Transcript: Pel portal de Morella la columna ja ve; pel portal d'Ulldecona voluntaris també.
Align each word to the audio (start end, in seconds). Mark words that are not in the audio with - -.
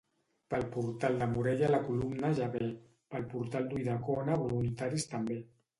Pel 0.53 0.63
portal 0.75 1.19
de 1.23 1.27
Morella 1.33 1.69
la 1.75 1.81
columna 1.89 2.33
ja 2.41 2.49
ve; 2.57 2.73
pel 3.13 3.29
portal 3.35 3.69
d'Ulldecona 3.71 4.41
voluntaris 4.47 5.11
també. 5.17 5.45